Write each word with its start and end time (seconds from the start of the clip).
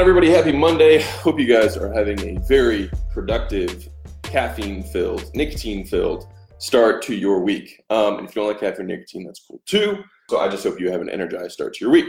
Everybody, 0.00 0.30
happy 0.30 0.52
Monday. 0.52 1.02
Hope 1.02 1.38
you 1.38 1.46
guys 1.46 1.76
are 1.76 1.92
having 1.92 2.18
a 2.20 2.40
very 2.48 2.90
productive, 3.12 3.86
caffeine 4.22 4.82
filled, 4.82 5.30
nicotine 5.34 5.84
filled 5.84 6.26
start 6.56 7.02
to 7.02 7.14
your 7.14 7.40
week. 7.40 7.84
Um, 7.90 8.16
and 8.16 8.26
if 8.26 8.34
you 8.34 8.40
don't 8.40 8.50
like 8.50 8.60
caffeine 8.60 8.86
nicotine, 8.86 9.26
that's 9.26 9.44
cool 9.46 9.60
too. 9.66 10.02
So 10.30 10.40
I 10.40 10.48
just 10.48 10.64
hope 10.64 10.80
you 10.80 10.90
have 10.90 11.02
an 11.02 11.10
energized 11.10 11.52
start 11.52 11.74
to 11.74 11.84
your 11.84 11.92
week. 11.92 12.06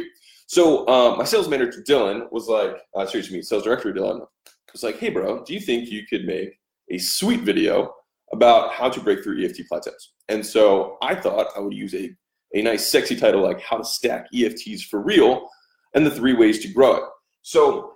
So 0.47 0.87
um, 0.87 1.17
my 1.17 1.25
sales 1.25 1.49
manager, 1.49 1.83
Dylan, 1.85 2.31
was 2.31 2.47
like, 2.47 2.77
uh, 2.95 3.01
excuse 3.01 3.29
me, 3.29 3.41
sales 3.41 3.63
director, 3.63 3.91
Dylan, 3.91 4.25
was 4.71 4.83
like, 4.83 4.97
hey, 4.97 5.09
bro, 5.09 5.43
do 5.43 5.53
you 5.53 5.59
think 5.59 5.91
you 5.91 6.05
could 6.07 6.23
make 6.23 6.57
a 6.89 6.97
sweet 6.97 7.41
video 7.41 7.93
about 8.31 8.71
how 8.71 8.87
to 8.87 9.01
break 9.01 9.21
through 9.21 9.43
EFT 9.43 9.67
plateaus? 9.67 10.13
And 10.29 10.45
so 10.45 10.97
I 11.01 11.13
thought 11.13 11.47
I 11.57 11.59
would 11.59 11.73
use 11.73 11.93
a, 11.93 12.09
a 12.53 12.61
nice, 12.61 12.89
sexy 12.89 13.17
title 13.17 13.41
like 13.41 13.59
How 13.59 13.75
to 13.75 13.83
Stack 13.83 14.27
EFTs 14.33 14.83
for 14.83 15.01
Real 15.01 15.49
and 15.93 16.05
the 16.05 16.11
Three 16.11 16.33
Ways 16.33 16.59
to 16.59 16.69
Grow 16.69 16.95
It. 16.95 17.03
So 17.41 17.93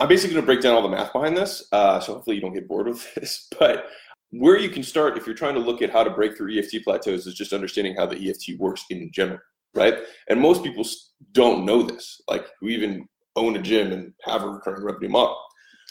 I'm 0.00 0.08
basically 0.08 0.34
going 0.34 0.42
to 0.42 0.46
break 0.46 0.60
down 0.60 0.74
all 0.74 0.82
the 0.82 0.88
math 0.88 1.12
behind 1.12 1.36
this. 1.36 1.66
Uh, 1.72 2.00
so 2.00 2.14
hopefully 2.14 2.36
you 2.36 2.42
don't 2.42 2.54
get 2.54 2.68
bored 2.68 2.86
with 2.86 3.14
this. 3.14 3.48
But 3.58 3.86
where 4.30 4.58
you 4.58 4.68
can 4.68 4.82
start 4.82 5.16
if 5.16 5.26
you're 5.26 5.34
trying 5.34 5.54
to 5.54 5.60
look 5.60 5.82
at 5.82 5.90
how 5.90 6.02
to 6.02 6.10
break 6.10 6.36
through 6.36 6.56
EFT 6.58 6.84
plateaus 6.84 7.26
is 7.26 7.34
just 7.34 7.52
understanding 7.52 7.94
how 7.96 8.06
the 8.06 8.28
EFT 8.28 8.58
works 8.58 8.84
in 8.90 9.10
general, 9.12 9.38
right? 9.74 9.98
And 10.28 10.40
most 10.40 10.62
people 10.62 10.84
don't 11.32 11.64
know 11.64 11.82
this, 11.82 12.20
like 12.28 12.46
who 12.60 12.68
even 12.68 13.08
own 13.36 13.56
a 13.56 13.62
gym 13.62 13.92
and 13.92 14.12
have 14.24 14.42
a 14.42 14.48
recurring 14.48 14.84
revenue 14.84 15.08
model. 15.08 15.38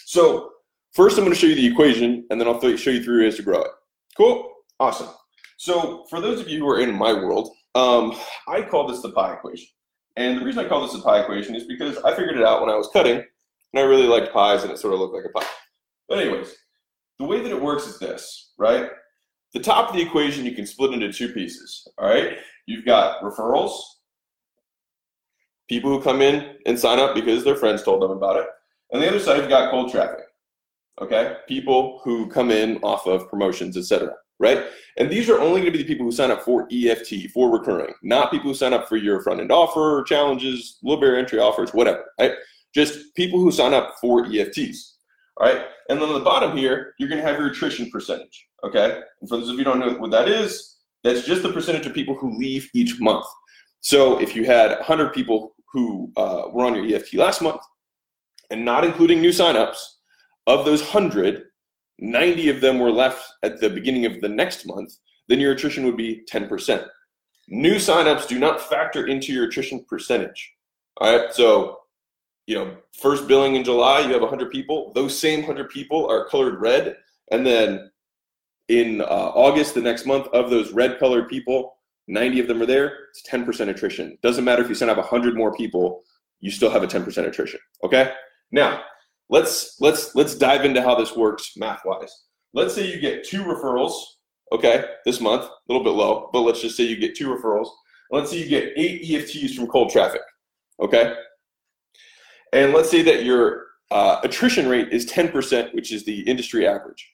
So 0.06 0.52
first, 0.94 1.18
I'm 1.18 1.23
going 1.23 1.34
to 1.34 1.40
show 1.40 1.48
you 1.48 1.56
the 1.56 1.68
equation, 1.68 2.26
and 2.30 2.40
then 2.40 2.48
I'll 2.48 2.59
show 2.59 2.90
you 2.90 3.04
three 3.04 3.23
ways 3.23 3.38
to 3.38 3.44
grow 3.44 3.62
it. 3.62 3.72
Cool, 4.18 4.52
awesome. 4.80 5.09
So 5.58 6.06
for 6.09 6.20
those 6.20 6.40
of 6.42 6.50
you 6.50 6.59
who 6.59 6.70
are 6.70 6.80
in 6.80 6.94
my 6.94 7.14
world, 7.14 7.50
um, 7.76 8.16
I 8.48 8.62
call 8.62 8.88
this 8.88 9.02
the 9.02 9.12
pie 9.12 9.34
equation. 9.34 9.68
And 10.18 10.38
the 10.38 10.46
reason 10.46 10.66
I 10.66 10.70
call 10.70 10.82
this 10.82 10.96
a 10.96 11.02
pie 11.02 11.22
equation 11.22 11.55
is 11.55 11.66
because 11.66 11.98
I 12.00 12.16
figured 12.16 12.38
it 12.38 12.46
out 12.46 12.62
when 12.62 12.70
I 12.70 12.76
was 12.76 12.90
cutting, 12.94 13.18
and 13.18 13.26
I 13.76 13.82
really 13.82 14.08
liked 14.08 14.34
pies, 14.34 14.64
and 14.64 14.72
it 14.72 14.80
sort 14.80 14.94
of 14.94 15.00
looked 15.00 15.16
like 15.16 15.26
a 15.26 15.30
pie. 15.30 15.48
But 16.08 16.20
anyways, 16.20 16.56
the 17.20 17.26
way 17.26 17.42
that 17.42 17.52
it 17.52 17.62
works 17.62 17.88
is 17.88 18.00
this, 18.00 18.54
right? 18.58 18.89
The 19.54 19.59
top 19.59 19.89
of 19.89 19.95
the 19.95 20.02
equation 20.02 20.45
you 20.45 20.54
can 20.56 20.66
split 20.66 20.94
into 20.94 21.12
two 21.12 21.34
pieces, 21.34 21.88
all 21.98 22.08
right? 22.08 22.38
You've 22.66 22.86
got 22.86 23.22
referrals, 23.22 23.78
people 25.67 25.89
who 25.89 26.02
come 26.02 26.22
in 26.22 26.58
and 26.66 26.80
sign 26.80 27.00
up 27.00 27.16
because 27.16 27.44
their 27.44 27.56
friends 27.56 27.84
told 27.84 28.02
them 28.02 28.11
about 28.11 28.38
it. 28.38 28.48
And 28.92 29.02
the 29.02 29.08
other 29.08 29.20
side, 29.20 29.39
you've 29.39 29.50
got 29.50 29.72
cold 29.72 29.92
traffic, 29.92 30.26
okay? 31.02 31.38
People 31.48 32.02
who 32.04 32.28
come 32.28 32.52
in 32.52 32.78
off 32.78 33.08
of 33.08 33.30
promotions, 33.30 33.76
etc 33.78 34.16
right? 34.39 34.66
And 34.97 35.09
these 35.09 35.30
are 35.30 35.39
only 35.39 35.61
going 35.61 35.72
to 35.72 35.78
be 35.78 35.83
the 35.83 35.88
people 35.88 36.05
who 36.05 36.11
sign 36.11 36.31
up 36.31 36.44
for 36.44 36.67
EFT, 36.72 37.31
for 37.33 37.52
recurring, 37.52 37.94
not 38.03 38.31
people 38.31 38.50
who 38.50 38.55
sign 38.55 38.73
up 38.73 38.88
for 38.88 38.97
your 38.97 39.22
front 39.22 39.42
end 39.42 39.52
offer, 39.52 40.03
challenges, 40.08 40.77
low 40.83 40.97
barrier 40.97 41.17
entry 41.17 41.39
offers, 41.39 41.73
whatever, 41.73 42.05
right? 42.19 42.33
Just 42.73 43.16
people 43.16 43.39
who 43.39 43.52
sign 43.52 43.73
up 43.73 43.95
for 44.02 44.25
EFTs, 44.25 44.77
all 45.38 45.47
right? 45.47 45.66
And 45.89 46.02
then 46.02 46.09
on 46.09 46.16
the 46.16 46.25
bottom 46.25 46.58
here, 46.58 46.94
you're 47.00 47.09
going 47.09 47.22
to 47.22 47.27
have 47.27 47.39
your 47.39 47.50
attrition 47.50 47.89
percentage, 47.89 48.47
okay? 48.64 49.02
And 49.22 49.30
for 49.30 49.38
those 49.38 49.50
of 49.50 49.58
you 49.58 49.64
don't 49.64 49.80
know 49.80 49.94
what 49.94 50.11
that 50.11 50.27
is, 50.27 50.77
that's 51.03 51.25
just 51.25 51.44
the 51.44 51.53
percentage 51.53 51.86
of 51.86 51.94
people 51.94 52.16
who 52.16 52.38
leave 52.38 52.70
each 52.73 52.99
month. 52.99 53.25
So 53.81 54.20
if 54.20 54.36
you 54.36 54.45
had 54.45 54.72
100 54.72 55.14
people 55.14 55.55
who 55.72 56.11
uh, 56.17 56.47
were 56.52 56.66
on 56.66 56.75
your 56.75 56.95
EFT 56.95 57.14
last 57.16 57.42
month, 57.42 57.61
and 58.49 58.66
not 58.66 58.83
including 58.83 59.22
new 59.22 59.30
signups, 59.30 59.77
of 60.47 60.66
those 60.66 60.81
100, 60.81 61.45
90 62.00 62.50
of 62.50 62.62
them 62.62 62.80
were 62.80 62.92
left 62.92 63.24
at 63.44 63.60
the 63.60 63.70
beginning 63.70 64.06
of 64.06 64.22
the 64.22 64.30
next 64.30 64.66
month, 64.66 64.94
then 65.28 65.40
your 65.40 65.54
attrition 65.54 65.86
would 65.86 65.98
be 65.98 66.24
10%. 66.32 66.86
New 67.48 67.76
signups 67.76 68.28
do 68.28 68.40
not 68.40 68.62
factor 68.62 69.08
into 69.08 69.32
your 69.32 69.46
attrition 69.46 69.86
percentage. 69.88 70.54
All 70.98 71.18
right, 71.18 71.34
so 71.34 71.80
you 72.48 72.56
know, 72.56 72.78
first 72.94 73.28
billing 73.28 73.56
in 73.56 73.64
July, 73.64 74.02
you 74.02 74.14
have 74.14 74.22
100 74.22 74.52
people. 74.52 74.92
Those 74.94 75.18
same 75.18 75.40
100 75.40 75.70
people 75.70 76.10
are 76.10 76.28
colored 76.28 76.60
red, 76.62 76.98
and 77.32 77.46
then 77.46 77.90
in 78.68 79.02
uh, 79.02 79.06
August, 79.06 79.73
the 79.73 79.82
next 79.82 80.06
month, 80.06 80.28
of 80.28 80.50
those 80.50 80.72
red 80.72 81.00
colored 81.00 81.30
people, 81.30 81.78
90 82.08 82.42
of 82.42 82.48
them 82.48 82.61
are 82.61 82.66
there. 82.66 82.98
It's 83.10 83.28
10% 83.30 83.70
attrition. 83.70 84.17
Doesn't 84.22 84.44
matter 84.44 84.61
if 84.61 84.70
you 84.70 84.76
sign 84.76 84.89
up 84.89 84.98
100 84.98 85.36
more 85.36 85.55
people, 85.55 86.04
you 86.39 86.52
still 86.52 86.70
have 86.70 86.84
a 86.84 86.88
10% 86.88 87.28
attrition. 87.28 87.60
Okay. 87.84 88.11
Now, 88.52 88.84
let's 89.30 89.77
let's 89.80 90.15
let's 90.15 90.36
dive 90.36 90.65
into 90.65 90.81
how 90.81 90.95
this 90.95 91.15
works 91.15 91.53
math 91.58 91.81
wise. 91.86 92.13
Let's 92.53 92.73
say 92.73 92.89
you 92.89 92.99
get 92.99 93.25
two 93.25 93.43
referrals, 93.43 93.93
okay, 94.52 94.86
this 95.05 95.19
month, 95.19 95.43
a 95.43 95.49
little 95.67 95.83
bit 95.83 95.93
low, 95.93 96.30
but 96.31 96.41
let's 96.41 96.61
just 96.61 96.77
say 96.77 96.83
you 96.83 96.95
get 96.95 97.15
two 97.15 97.27
referrals. 97.27 97.67
Let's 98.11 98.31
say 98.31 98.37
you 98.37 98.47
get 98.47 98.73
eight 98.77 99.03
EFTs 99.03 99.55
from 99.55 99.67
cold 99.67 99.91
traffic, 99.91 100.21
okay, 100.80 101.15
and 102.53 102.71
let's 102.71 102.89
say 102.89 103.02
that 103.02 103.25
your 103.25 103.65
uh, 103.91 104.19
attrition 104.23 104.67
rate 104.67 104.89
is 104.91 105.05
10%, 105.05 105.73
which 105.73 105.92
is 105.92 106.05
the 106.05 106.21
industry 106.21 106.67
average. 106.67 107.05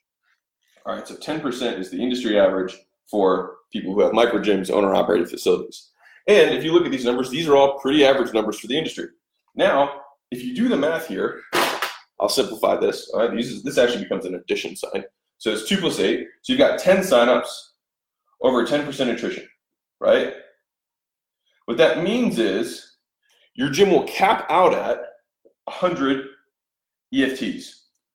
All 0.85 0.95
right, 0.95 1.07
so 1.07 1.15
10% 1.15 1.79
is 1.79 1.89
the 1.89 2.01
industry 2.01 2.39
average 2.39 2.75
for 3.09 3.57
people 3.71 3.93
who 3.93 4.01
have 4.01 4.13
micro 4.13 4.39
gyms, 4.39 4.71
owner 4.71 4.93
operated 4.93 5.29
facilities. 5.29 5.89
And 6.27 6.51
if 6.51 6.63
you 6.63 6.71
look 6.73 6.85
at 6.85 6.91
these 6.91 7.05
numbers, 7.05 7.29
these 7.29 7.47
are 7.47 7.55
all 7.55 7.79
pretty 7.79 8.05
average 8.05 8.33
numbers 8.33 8.59
for 8.59 8.67
the 8.67 8.77
industry. 8.77 9.07
Now, 9.55 10.01
if 10.31 10.43
you 10.43 10.55
do 10.55 10.69
the 10.69 10.77
math 10.77 11.07
here, 11.07 11.41
I'll 12.21 12.29
simplify 12.29 12.77
this. 12.77 13.09
All 13.13 13.27
right, 13.27 13.35
this, 13.35 13.63
this 13.63 13.77
actually 13.77 14.03
becomes 14.03 14.25
an 14.25 14.35
addition 14.35 14.75
sign. 14.75 15.03
So 15.39 15.51
it's 15.51 15.67
2 15.67 15.77
plus 15.77 15.99
8. 15.99 16.27
So 16.43 16.53
you've 16.53 16.59
got 16.59 16.79
10 16.79 16.97
signups 16.97 17.49
over 18.41 18.65
10% 18.65 19.13
attrition, 19.13 19.47
right? 19.99 20.33
What 21.65 21.77
that 21.77 22.03
means 22.03 22.37
is 22.37 22.97
your 23.55 23.69
gym 23.69 23.89
will 23.89 24.03
cap 24.03 24.45
out 24.49 24.73
at 24.73 24.99
100 25.65 26.27
EFTs, 27.13 27.65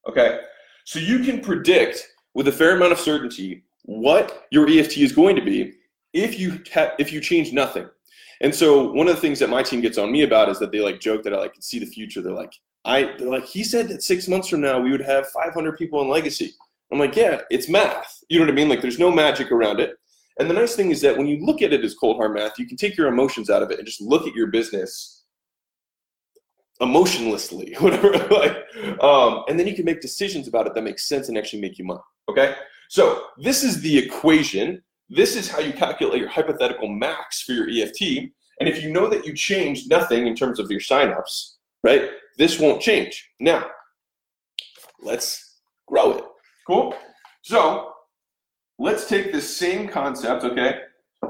okay? 0.09 0.41
So 0.85 0.99
you 0.99 1.21
can 1.21 1.41
predict 1.41 2.07
with 2.35 2.49
a 2.49 2.53
fair 2.53 2.77
amount 2.77 2.93
of 2.93 3.01
certainty 3.01 3.65
what 3.83 4.47
your 4.51 4.69
EFT 4.69 4.99
is 4.99 5.13
going 5.13 5.37
to 5.37 5.43
be 5.43 5.73
if 6.13 6.39
you 6.39 6.61
if 6.99 7.13
you 7.13 7.21
change 7.21 7.53
nothing. 7.53 7.89
And 8.41 8.55
so 8.55 8.93
one 8.93 9.09
of 9.09 9.15
the 9.15 9.21
things 9.21 9.39
that 9.39 9.49
my 9.49 9.63
team 9.63 9.81
gets 9.81 9.99
on 9.99 10.13
me 10.13 10.23
about 10.23 10.49
is 10.49 10.59
that 10.59 10.71
they 10.71 10.81
like 10.81 11.01
joke 11.01 11.23
that 11.23 11.33
I 11.33 11.39
like 11.39 11.55
can 11.55 11.63
see 11.63 11.79
the 11.79 11.87
future. 11.87 12.21
They're 12.21 12.33
like, 12.33 12.53
I 12.87 13.17
like 13.19 13.45
he 13.45 13.65
said 13.65 13.89
that 13.89 14.03
six 14.03 14.29
months 14.29 14.49
from 14.49 14.61
now 14.61 14.81
we 14.81 14.93
would 14.93 15.03
have 15.03 15.27
500 15.29 15.77
people 15.77 16.01
in 16.03 16.09
legacy. 16.09 16.55
I'm 16.93 17.01
like, 17.01 17.17
yeah, 17.17 17.41
it's 17.51 17.69
math. 17.69 18.23
You 18.29 18.39
know 18.39 18.47
what 18.47 18.53
I 18.53 18.55
mean? 18.55 18.69
Like, 18.69 18.81
there's 18.81 18.99
no 18.99 19.11
magic 19.11 19.51
around 19.51 19.81
it. 19.81 19.97
And 20.39 20.49
the 20.49 20.55
nice 20.55 20.77
thing 20.77 20.91
is 20.91 21.01
that 21.01 21.17
when 21.17 21.27
you 21.27 21.45
look 21.45 21.63
at 21.63 21.73
it 21.73 21.85
as 21.85 21.95
cold 21.95 22.17
hard 22.17 22.35
math, 22.35 22.59
you 22.59 22.67
can 22.67 22.77
take 22.77 22.97
your 22.97 23.09
emotions 23.09 23.51
out 23.51 23.63
of 23.63 23.71
it 23.73 23.79
and 23.79 23.87
just 23.87 24.01
look 24.01 24.27
at 24.27 24.35
your 24.35 24.49
business 24.49 25.25
emotionlessly, 26.81 27.75
whatever. 27.81 28.13
like, 28.29 28.57
um, 29.03 29.45
and 29.49 29.59
then 29.59 29.67
you 29.67 29.75
can 29.75 29.85
make 29.85 30.01
decisions 30.01 30.47
about 30.47 30.67
it 30.67 30.75
that 30.75 30.83
make 30.83 30.99
sense 30.99 31.29
and 31.29 31.37
actually 31.37 31.61
make 31.61 31.79
you 31.79 31.85
money. 31.85 32.01
Okay. 32.29 32.55
So 32.89 33.25
this 33.39 33.65
is 33.65 33.81
the 33.81 33.99
equation. 33.99 34.83
This 35.09 35.35
is 35.35 35.49
how 35.49 35.59
you 35.59 35.73
calculate 35.73 36.21
your 36.21 36.29
hypothetical 36.29 36.89
max 36.89 37.43
for 37.43 37.53
your 37.53 37.69
EFT. 37.69 38.31
And 38.61 38.69
if 38.69 38.83
you 38.83 38.93
know 38.93 39.09
that 39.09 39.27
you 39.27 39.35
changed 39.35 39.91
nothing 39.91 40.27
in 40.27 40.37
terms 40.37 40.59
of 40.59 40.71
your 40.71 40.81
signups, 40.81 41.55
right? 41.83 42.11
This 42.37 42.59
won't 42.59 42.83
change. 42.83 43.31
Now, 43.41 43.67
let's 45.01 45.59
grow 45.87 46.19
it. 46.19 46.25
Cool? 46.67 46.95
So, 47.43 47.93
let's 48.79 49.09
take 49.09 49.33
this 49.33 49.57
same 49.57 49.89
concept, 49.89 50.45
okay, 50.45 50.81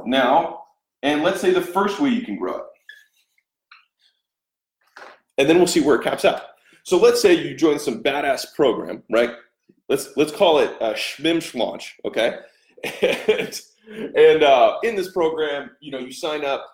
now, 0.04 0.62
and 1.02 1.22
let's 1.22 1.40
say 1.40 1.52
the 1.52 1.60
first 1.60 2.00
way 2.00 2.10
you 2.10 2.22
can 2.22 2.36
grow 2.36 2.56
it. 2.56 2.64
And 5.38 5.48
then 5.48 5.58
we'll 5.58 5.66
see 5.66 5.80
where 5.80 5.96
it 5.96 6.02
caps 6.02 6.24
out. 6.24 6.42
So 6.84 6.96
let's 6.96 7.20
say 7.20 7.34
you 7.34 7.54
join 7.54 7.78
some 7.78 8.02
badass 8.02 8.54
program, 8.54 9.02
right? 9.10 9.30
Let's 9.88 10.16
let's 10.16 10.32
call 10.32 10.60
it 10.60 10.70
a 10.80 10.92
Schmim 10.92 11.54
launch, 11.54 11.96
okay? 12.04 12.38
And, 13.02 13.60
and 14.16 14.42
uh, 14.42 14.78
in 14.82 14.96
this 14.96 15.12
program, 15.12 15.70
you 15.80 15.90
know, 15.90 15.98
you 15.98 16.12
sign 16.12 16.44
up 16.44 16.66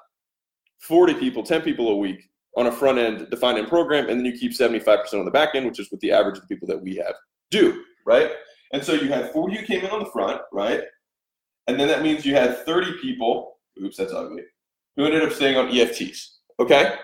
40 0.80 1.14
people, 1.14 1.42
10 1.42 1.62
people 1.62 1.90
a 1.90 1.96
week, 1.96 2.30
on 2.56 2.66
a 2.66 2.72
front 2.72 2.98
end 2.98 3.28
defined 3.30 3.58
in 3.58 3.66
program, 3.66 4.08
and 4.08 4.18
then 4.18 4.26
you 4.26 4.38
keep 4.38 4.52
75% 4.52 5.14
on 5.14 5.24
the 5.24 5.30
back 5.30 5.54
end, 5.54 5.66
which 5.66 5.80
is 5.80 5.90
what 5.90 6.00
the 6.00 6.12
average 6.12 6.36
of 6.36 6.42
the 6.42 6.54
people 6.54 6.68
that 6.68 6.80
we 6.80 6.96
have 6.96 7.14
do, 7.50 7.82
right? 8.06 8.30
And 8.72 8.82
so 8.82 8.92
you 8.92 9.08
had 9.08 9.32
40 9.32 9.56
who 9.56 9.66
came 9.66 9.84
in 9.84 9.90
on 9.90 10.00
the 10.00 10.10
front, 10.10 10.40
right? 10.52 10.82
And 11.66 11.78
then 11.78 11.88
that 11.88 12.02
means 12.02 12.26
you 12.26 12.34
had 12.34 12.64
30 12.64 12.98
people, 13.00 13.58
oops, 13.82 13.96
that's 13.96 14.12
ugly, 14.12 14.42
who 14.96 15.04
ended 15.04 15.22
up 15.22 15.32
staying 15.32 15.56
on 15.56 15.68
EFTs, 15.68 16.36
okay? 16.60 16.94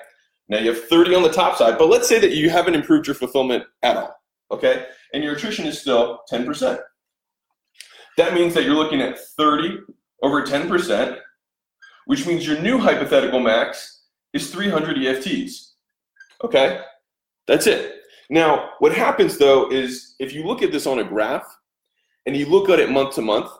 Now 0.48 0.58
you 0.58 0.72
have 0.72 0.84
30 0.84 1.14
on 1.14 1.22
the 1.22 1.32
top 1.32 1.56
side, 1.56 1.78
but 1.78 1.88
let's 1.88 2.08
say 2.08 2.18
that 2.18 2.32
you 2.34 2.50
haven't 2.50 2.74
improved 2.74 3.06
your 3.06 3.14
fulfillment 3.14 3.64
at 3.82 3.96
all, 3.96 4.14
okay? 4.50 4.86
And 5.14 5.22
your 5.22 5.34
attrition 5.34 5.66
is 5.66 5.80
still 5.80 6.20
10%. 6.30 6.78
That 8.16 8.34
means 8.34 8.52
that 8.54 8.64
you're 8.64 8.74
looking 8.74 9.00
at 9.00 9.18
30 9.38 9.78
over 10.22 10.42
10%, 10.42 11.18
which 12.06 12.26
means 12.26 12.46
your 12.46 12.60
new 12.60 12.78
hypothetical 12.78 13.40
max 13.40 13.97
is 14.32 14.50
300 14.50 14.96
EFTs. 14.96 15.72
Okay, 16.44 16.80
that's 17.46 17.66
it. 17.66 18.02
Now, 18.30 18.70
what 18.78 18.94
happens 18.94 19.38
though 19.38 19.70
is 19.70 20.14
if 20.18 20.32
you 20.32 20.44
look 20.44 20.62
at 20.62 20.72
this 20.72 20.86
on 20.86 20.98
a 20.98 21.04
graph 21.04 21.46
and 22.26 22.36
you 22.36 22.46
look 22.46 22.68
at 22.68 22.78
it 22.78 22.90
month 22.90 23.14
to 23.14 23.22
month, 23.22 23.50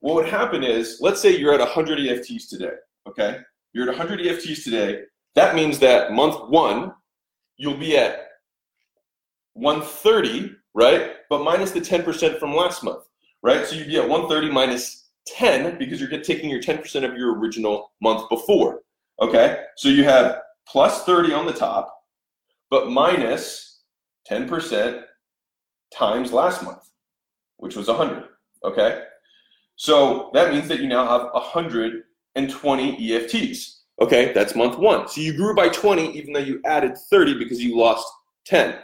what 0.00 0.14
would 0.14 0.28
happen 0.28 0.62
is, 0.62 0.98
let's 1.00 1.20
say 1.20 1.36
you're 1.36 1.54
at 1.54 1.60
100 1.60 1.98
EFTs 1.98 2.48
today, 2.48 2.74
okay? 3.08 3.38
You're 3.72 3.88
at 3.90 3.98
100 3.98 4.20
EFTs 4.20 4.64
today. 4.64 5.02
That 5.34 5.54
means 5.54 5.78
that 5.78 6.12
month 6.12 6.48
one, 6.48 6.92
you'll 7.56 7.76
be 7.76 7.96
at 7.96 8.28
130, 9.54 10.54
right? 10.74 11.12
But 11.30 11.44
minus 11.44 11.70
the 11.70 11.80
10% 11.80 12.38
from 12.38 12.54
last 12.54 12.82
month, 12.82 13.04
right? 13.42 13.66
So 13.66 13.76
you'd 13.76 13.88
be 13.88 13.98
at 13.98 14.08
130 14.08 14.52
minus 14.52 15.10
10 15.26 15.78
because 15.78 16.00
you're 16.00 16.20
taking 16.20 16.50
your 16.50 16.60
10% 16.60 17.08
of 17.08 17.16
your 17.16 17.38
original 17.38 17.92
month 18.00 18.28
before. 18.28 18.80
Okay? 19.20 19.64
So 19.76 19.88
you 19.88 20.04
have 20.04 20.40
plus 20.66 21.04
30 21.04 21.32
on 21.32 21.46
the 21.46 21.52
top, 21.52 21.94
but 22.70 22.90
minus 22.90 23.82
10% 24.30 25.02
times 25.96 26.32
last 26.32 26.62
month, 26.62 26.82
which 27.58 27.76
was 27.76 27.88
100. 27.88 28.24
Okay? 28.64 29.02
So 29.76 30.30
that 30.34 30.52
means 30.52 30.68
that 30.68 30.80
you 30.80 30.88
now 30.88 31.06
have 31.06 31.32
120 31.32 32.96
EFTs. 32.96 33.78
Okay, 34.00 34.32
that's 34.32 34.54
month 34.54 34.78
one. 34.78 35.06
So 35.08 35.20
you 35.20 35.36
grew 35.36 35.54
by 35.54 35.68
20 35.68 36.16
even 36.16 36.32
though 36.32 36.40
you 36.40 36.60
added 36.64 36.96
30 37.10 37.38
because 37.38 37.62
you 37.62 37.76
lost 37.78 38.06
10. 38.46 38.76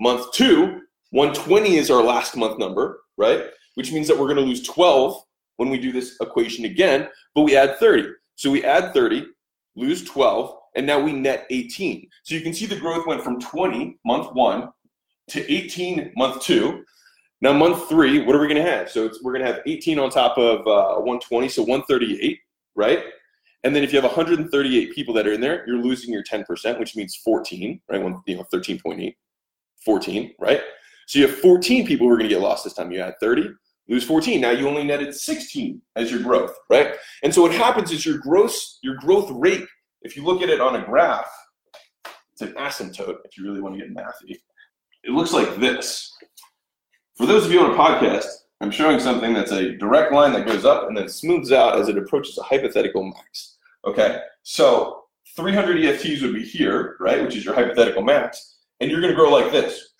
Month 0.00 0.32
two, 0.32 0.80
120 1.10 1.76
is 1.76 1.90
our 1.90 2.02
last 2.02 2.36
month 2.36 2.58
number, 2.58 3.00
right? 3.16 3.44
Which 3.74 3.92
means 3.92 4.06
that 4.08 4.18
we're 4.18 4.26
going 4.26 4.36
to 4.36 4.42
lose 4.42 4.62
12 4.62 5.22
when 5.56 5.70
we 5.70 5.78
do 5.78 5.92
this 5.92 6.16
equation 6.20 6.64
again, 6.64 7.08
but 7.34 7.42
we 7.42 7.56
add 7.56 7.78
30. 7.78 8.08
So 8.36 8.50
we 8.50 8.64
add 8.64 8.94
30, 8.94 9.26
lose 9.76 10.04
12, 10.04 10.54
and 10.76 10.86
now 10.86 11.00
we 11.00 11.12
net 11.12 11.46
18. 11.50 12.08
So 12.22 12.34
you 12.34 12.40
can 12.40 12.52
see 12.52 12.66
the 12.66 12.78
growth 12.78 13.06
went 13.06 13.22
from 13.22 13.40
20 13.40 13.98
month 14.04 14.32
one 14.34 14.70
to 15.30 15.52
18 15.52 16.12
month 16.16 16.42
two. 16.42 16.84
Now 17.40 17.52
month 17.52 17.88
three, 17.88 18.20
what 18.20 18.36
are 18.36 18.40
we 18.40 18.48
going 18.48 18.62
to 18.62 18.70
have? 18.70 18.90
So 18.90 19.10
we're 19.22 19.32
going 19.32 19.44
to 19.44 19.52
have 19.52 19.62
18 19.66 19.98
on 19.98 20.10
top 20.10 20.36
of 20.36 20.60
uh, 20.66 21.00
120, 21.00 21.48
so 21.48 21.62
138, 21.62 22.38
right? 22.74 23.04
And 23.64 23.74
then 23.74 23.82
if 23.82 23.92
you 23.92 24.00
have 24.00 24.10
138 24.10 24.94
people 24.94 25.14
that 25.14 25.26
are 25.26 25.32
in 25.32 25.40
there, 25.40 25.64
you're 25.66 25.82
losing 25.82 26.12
your 26.12 26.22
10%, 26.22 26.78
which 26.78 26.96
means 26.96 27.16
14, 27.16 27.80
right? 27.90 28.02
One, 28.02 28.20
you 28.26 28.36
know, 28.36 28.46
13.8, 28.52 29.14
14, 29.84 30.34
right? 30.38 30.60
So 31.06 31.18
you 31.18 31.26
have 31.26 31.36
14 31.38 31.86
people 31.86 32.06
who 32.06 32.12
are 32.12 32.16
going 32.16 32.28
to 32.28 32.34
get 32.34 32.42
lost 32.42 32.64
this 32.64 32.74
time. 32.74 32.90
You 32.90 33.00
had 33.00 33.14
30, 33.20 33.50
lose 33.90 34.04
14. 34.04 34.40
Now 34.40 34.50
you 34.50 34.68
only 34.68 34.84
netted 34.84 35.14
16 35.14 35.82
as 35.96 36.10
your 36.10 36.20
growth, 36.20 36.56
right? 36.70 36.94
And 37.22 37.34
so 37.34 37.42
what 37.42 37.52
happens 37.52 37.90
is 37.90 38.06
your 38.06 38.18
gross, 38.18 38.78
your 38.82 38.96
growth 38.96 39.30
rate, 39.32 39.64
if 40.02 40.16
you 40.16 40.24
look 40.24 40.40
at 40.42 40.48
it 40.48 40.60
on 40.60 40.76
a 40.76 40.84
graph, 40.84 41.30
it's 42.32 42.40
an 42.40 42.54
asymptote 42.54 43.16
if 43.24 43.36
you 43.36 43.44
really 43.44 43.60
want 43.60 43.74
to 43.74 43.80
get 43.80 43.94
mathy. 43.94 44.36
It 45.04 45.10
looks 45.10 45.32
like 45.32 45.56
this. 45.56 46.16
For 47.16 47.26
those 47.26 47.44
of 47.44 47.52
you 47.52 47.60
on 47.60 47.72
a 47.72 47.76
podcast, 47.76 48.26
I'm 48.62 48.70
showing 48.70 49.00
something 49.00 49.34
that's 49.34 49.52
a 49.52 49.76
direct 49.76 50.12
line 50.12 50.32
that 50.34 50.46
goes 50.46 50.64
up 50.64 50.88
and 50.88 50.96
then 50.96 51.08
smooths 51.08 51.52
out 51.52 51.78
as 51.78 51.88
it 51.88 51.98
approaches 51.98 52.38
a 52.38 52.42
hypothetical 52.42 53.04
max. 53.04 53.58
Okay, 53.86 54.20
so 54.42 55.04
300 55.36 55.76
EFTs 55.78 56.22
would 56.22 56.34
be 56.34 56.44
here, 56.44 56.96
right, 57.00 57.22
which 57.22 57.36
is 57.36 57.44
your 57.44 57.54
hypothetical 57.54 58.02
max, 58.02 58.58
and 58.80 58.90
you're 58.90 59.00
going 59.00 59.12
to 59.12 59.18
grow 59.18 59.30
like 59.30 59.50
this. 59.50 59.94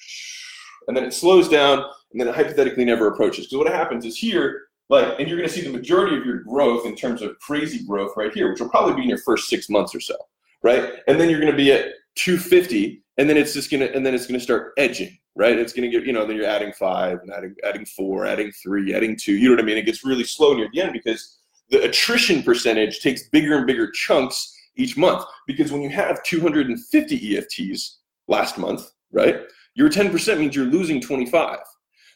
And 0.87 0.97
then 0.97 1.05
it 1.05 1.15
slows 1.15 1.49
down, 1.49 1.85
and 2.13 2.21
then 2.21 2.29
it 2.29 2.35
hypothetically 2.35 2.85
never 2.85 3.09
approaches. 3.09 3.47
Because 3.47 3.59
what 3.59 3.73
happens 3.73 4.05
is 4.05 4.17
here, 4.17 4.63
like, 4.89 5.19
and 5.19 5.29
you're 5.29 5.37
going 5.39 5.49
to 5.49 5.55
see 5.55 5.63
the 5.63 5.71
majority 5.71 6.17
of 6.17 6.27
your 6.27 6.39
growth 6.39 6.85
in 6.85 6.97
terms 6.97 7.23
of 7.23 7.39
crazy 7.39 7.85
growth 7.85 8.13
right 8.17 8.33
here, 8.33 8.51
which 8.51 8.61
will 8.61 8.69
probably 8.69 8.95
be 8.95 9.03
in 9.03 9.09
your 9.09 9.19
first 9.19 9.49
six 9.49 9.69
months 9.69 9.95
or 9.95 10.01
so, 10.01 10.17
right? 10.63 10.95
And 11.07 11.21
then 11.21 11.31
you're 11.31 11.41
going 11.41 11.53
to 11.53 11.57
be 11.57 11.73
at 11.73 11.93
250, 12.17 13.03
and 13.19 13.31
then 13.31 13.37
it's 13.37 13.55
just 13.55 13.71
going 13.71 13.81
to, 13.81 13.95
and 13.95 14.05
then 14.05 14.15
it's 14.15 14.27
going 14.27 14.39
to 14.39 14.43
start 14.43 14.73
edging, 14.77 15.17
right? 15.37 15.57
It's 15.57 15.73
going 15.73 15.89
to 15.89 15.97
get, 15.97 16.07
you 16.07 16.13
know, 16.13 16.27
then 16.27 16.37
you're 16.37 16.47
adding 16.47 16.73
five, 16.73 17.21
and 17.23 17.33
adding, 17.33 17.55
adding 17.65 17.87
four, 17.87 18.27
adding 18.27 18.51
three, 18.51 18.93
adding 18.95 19.17
two. 19.17 19.35
You 19.35 19.49
know 19.49 19.55
what 19.55 19.63
I 19.63 19.67
mean? 19.67 19.79
It 19.79 19.87
gets 19.87 20.05
really 20.05 20.25
slow 20.25 20.55
near 20.55 20.69
the 20.73 20.83
end 20.83 20.93
because 20.93 21.39
the 21.71 21.83
attrition 21.85 22.43
percentage 22.43 23.01
takes 23.01 23.29
bigger 23.29 23.57
and 23.57 23.67
bigger 23.67 23.91
chunks 23.93 24.57
each 24.77 24.97
month. 24.97 25.25
Because 25.47 25.71
when 25.71 25.83
you 25.83 25.91
have 25.91 26.23
250 26.25 27.35
EFTs 27.35 27.97
last 28.27 28.59
month, 28.59 28.91
right, 29.13 29.43
your 29.75 29.89
10% 29.89 30.39
means 30.39 30.57
you're 30.57 30.65
losing 30.65 31.01
25. 31.01 31.59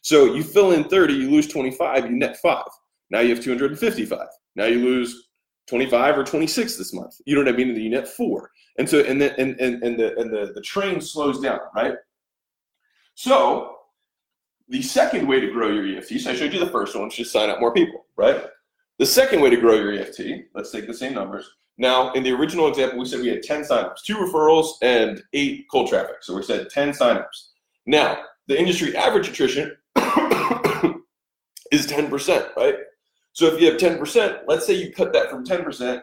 So 0.05 0.35
you 0.35 0.43
fill 0.43 0.73
in 0.73 0.85
30, 0.85 1.15
you 1.15 1.31
lose 1.31 1.49
25, 1.49 2.11
you 2.11 2.17
net 2.17 2.37
five. 2.37 2.67
Now 3.09 3.21
you 3.21 3.35
have 3.35 3.43
255. 3.43 4.27
Now 4.55 4.67
you 4.67 4.85
lose 4.85 5.29
25 5.67 6.19
or 6.19 6.25
26 6.25 6.77
this 6.77 6.93
month. 6.93 7.15
You 7.25 7.35
know 7.35 7.41
what 7.41 7.55
I 7.55 7.57
mean? 7.57 7.71
And 7.71 7.79
you 7.79 7.89
net 7.89 8.07
four. 8.07 8.51
And 8.79 8.89
so 8.89 9.01
and 9.01 9.21
the 9.21 9.35
and, 9.41 9.59
and, 9.59 9.83
and 9.83 9.99
the 9.99 10.15
and 10.19 10.31
the, 10.31 10.53
the 10.55 10.61
train 10.61 11.01
slows 11.01 11.41
down, 11.41 11.59
right? 11.75 11.95
So 13.15 13.77
the 14.69 14.83
second 14.83 15.27
way 15.27 15.41
to 15.41 15.51
grow 15.51 15.71
your 15.71 15.97
EFT, 15.97 16.21
so 16.21 16.31
I 16.31 16.35
showed 16.35 16.53
you 16.53 16.61
the 16.61 16.71
first 16.71 16.95
one, 16.95 17.11
is 17.17 17.33
sign 17.33 17.49
up 17.49 17.61
more 17.61 17.73
people, 17.73 18.05
right? 18.17 18.45
The 18.99 19.07
second 19.07 19.41
way 19.41 19.49
to 19.51 19.57
grow 19.57 19.75
your 19.75 19.95
EFT, 19.95 20.21
let's 20.55 20.71
take 20.71 20.87
the 20.87 20.95
same 20.95 21.15
numbers. 21.15 21.49
Now, 21.79 22.13
in 22.13 22.23
the 22.23 22.33
original 22.33 22.69
example, 22.69 22.99
we 22.99 23.07
said 23.07 23.21
we 23.21 23.29
had 23.29 23.43
10 23.43 23.63
signups, 23.63 24.03
two 24.05 24.17
referrals, 24.17 24.73
and 24.83 25.23
eight 25.33 25.67
cold 25.71 25.89
traffic. 25.89 26.17
So 26.21 26.37
we 26.37 26.43
said 26.43 26.71
10 26.71 26.91
signups. 26.91 27.49
Now, 27.87 28.19
the 28.47 28.59
industry 28.59 28.97
average 28.97 29.29
attrition 29.29 29.77
is 31.75 31.87
10%, 31.87 32.57
right? 32.57 32.77
So 33.33 33.47
if 33.47 33.61
you 33.61 33.71
have 33.71 33.81
10%, 33.81 34.43
let's 34.47 34.67
say 34.67 34.75
you 34.75 34.93
cut 34.93 35.13
that 35.13 35.29
from 35.29 35.45
10%, 35.45 36.03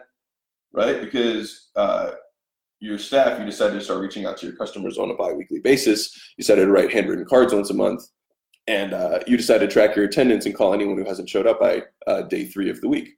right? 0.72 1.00
Because 1.00 1.70
uh, 1.74 2.12
your 2.80 2.98
staff, 2.98 3.38
you 3.38 3.46
decided 3.46 3.74
to 3.74 3.80
start 3.80 4.00
reaching 4.00 4.26
out 4.26 4.36
to 4.38 4.46
your 4.46 4.56
customers 4.56 4.98
on 4.98 5.10
a 5.10 5.14
biweekly 5.14 5.60
basis. 5.60 6.14
You 6.36 6.42
decided 6.42 6.66
to 6.66 6.70
write 6.70 6.92
handwritten 6.92 7.24
cards 7.24 7.54
once 7.54 7.70
a 7.70 7.74
month, 7.74 8.06
and 8.66 8.92
uh, 8.92 9.20
you 9.26 9.36
decided 9.36 9.68
to 9.68 9.72
track 9.72 9.96
your 9.96 10.04
attendance 10.04 10.46
and 10.46 10.54
call 10.54 10.74
anyone 10.74 10.98
who 10.98 11.04
hasn't 11.04 11.28
showed 11.28 11.46
up 11.46 11.58
by 11.58 11.82
uh, 12.06 12.22
day 12.22 12.44
three 12.44 12.68
of 12.68 12.80
the 12.80 12.88
week. 12.88 13.10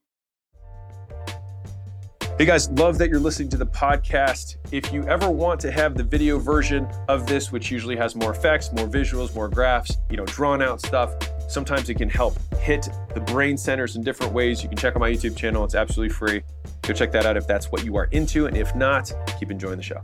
Hey 2.36 2.46
guys, 2.46 2.68
love 2.70 2.98
that 2.98 3.10
you're 3.10 3.20
listening 3.20 3.48
to 3.50 3.56
the 3.56 3.66
podcast. 3.66 4.56
If 4.72 4.92
you 4.92 5.04
ever 5.04 5.30
want 5.30 5.60
to 5.60 5.70
have 5.70 5.96
the 5.96 6.02
video 6.02 6.38
version 6.38 6.88
of 7.08 7.26
this, 7.26 7.52
which 7.52 7.70
usually 7.70 7.94
has 7.96 8.16
more 8.16 8.32
effects, 8.32 8.72
more 8.72 8.88
visuals, 8.88 9.32
more 9.36 9.48
graphs, 9.48 9.96
you 10.10 10.16
know, 10.16 10.24
drawn 10.24 10.60
out 10.60 10.80
stuff, 10.80 11.14
sometimes 11.54 11.88
it 11.88 11.94
can 11.94 12.10
help 12.10 12.36
hit 12.54 12.88
the 13.14 13.20
brain 13.20 13.56
centers 13.56 13.94
in 13.94 14.02
different 14.02 14.32
ways. 14.32 14.62
You 14.62 14.68
can 14.68 14.76
check 14.76 14.96
out 14.96 15.00
my 15.00 15.10
YouTube 15.10 15.36
channel, 15.36 15.64
it's 15.64 15.76
absolutely 15.76 16.12
free. 16.12 16.42
Go 16.82 16.92
check 16.92 17.12
that 17.12 17.24
out 17.24 17.36
if 17.36 17.46
that's 17.46 17.70
what 17.70 17.84
you 17.84 17.96
are 17.96 18.06
into. 18.06 18.46
And 18.46 18.56
if 18.56 18.74
not, 18.74 19.10
keep 19.38 19.50
enjoying 19.50 19.76
the 19.76 19.82
show. 19.82 20.00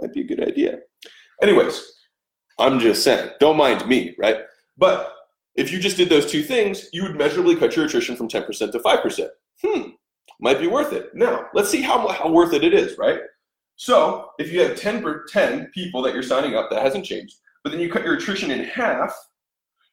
Might 0.00 0.14
be 0.14 0.20
a 0.20 0.24
good 0.24 0.48
idea. 0.48 0.78
Anyways, 1.42 1.84
I'm 2.58 2.78
just 2.78 3.02
saying, 3.02 3.30
don't 3.40 3.56
mind 3.56 3.86
me, 3.86 4.14
right? 4.18 4.38
But 4.78 5.14
if 5.56 5.72
you 5.72 5.80
just 5.80 5.96
did 5.96 6.08
those 6.08 6.30
two 6.30 6.42
things, 6.42 6.88
you 6.92 7.02
would 7.02 7.16
measurably 7.16 7.56
cut 7.56 7.74
your 7.74 7.86
attrition 7.86 8.16
from 8.16 8.28
10% 8.28 8.46
to 8.72 8.78
5%. 8.78 9.28
Hmm, 9.62 9.82
might 10.40 10.60
be 10.60 10.68
worth 10.68 10.92
it. 10.92 11.10
Now, 11.12 11.46
let's 11.54 11.68
see 11.68 11.82
how, 11.82 12.06
how 12.08 12.30
worth 12.30 12.54
it 12.54 12.62
it 12.62 12.72
is, 12.72 12.96
right? 12.96 13.18
So 13.76 14.30
if 14.38 14.52
you 14.52 14.60
have 14.60 14.76
10 14.76 15.02
per 15.02 15.26
10 15.26 15.70
people 15.74 16.02
that 16.02 16.14
you're 16.14 16.22
signing 16.22 16.54
up, 16.54 16.70
that 16.70 16.82
hasn't 16.82 17.04
changed, 17.04 17.36
but 17.62 17.70
then 17.70 17.80
you 17.80 17.90
cut 17.90 18.04
your 18.04 18.14
attrition 18.14 18.50
in 18.50 18.64
half, 18.64 19.14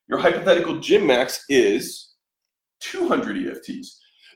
your 0.08 0.20
hypothetical 0.20 0.80
gym 0.80 1.06
max 1.06 1.44
is 1.50 2.14
200 2.82 3.36
EFTs. 3.36 3.88